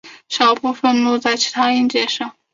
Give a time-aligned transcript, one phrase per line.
[0.27, 2.35] 少部分落在其它音节上。